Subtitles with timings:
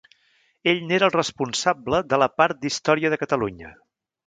[0.71, 3.75] Ell n'era el responsable de la part d'història de Catalunya.